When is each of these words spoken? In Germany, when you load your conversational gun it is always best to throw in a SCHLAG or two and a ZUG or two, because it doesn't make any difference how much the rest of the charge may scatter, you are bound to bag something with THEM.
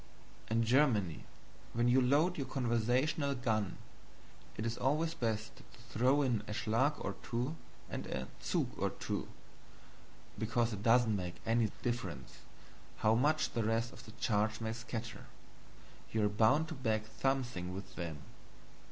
In 0.49 0.63
Germany, 0.63 1.25
when 1.73 1.87
you 1.87 2.01
load 2.01 2.35
your 2.35 2.47
conversational 2.47 3.35
gun 3.35 3.77
it 4.57 4.65
is 4.65 4.75
always 4.75 5.13
best 5.13 5.57
to 5.57 5.63
throw 5.89 6.23
in 6.23 6.41
a 6.47 6.53
SCHLAG 6.55 6.93
or 7.05 7.13
two 7.21 7.55
and 7.87 8.07
a 8.07 8.27
ZUG 8.41 8.71
or 8.79 8.89
two, 8.89 9.27
because 10.39 10.73
it 10.73 10.81
doesn't 10.81 11.15
make 11.15 11.35
any 11.45 11.69
difference 11.83 12.39
how 13.05 13.13
much 13.13 13.51
the 13.51 13.63
rest 13.63 13.93
of 13.93 14.03
the 14.05 14.11
charge 14.13 14.59
may 14.59 14.73
scatter, 14.73 15.27
you 16.11 16.25
are 16.25 16.29
bound 16.29 16.67
to 16.69 16.73
bag 16.73 17.03
something 17.21 17.71
with 17.71 17.95
THEM. 17.95 18.17